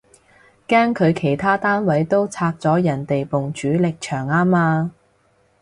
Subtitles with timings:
[0.67, 4.93] 驚佢其他單位都拆咗人哋埲主力牆吖嘛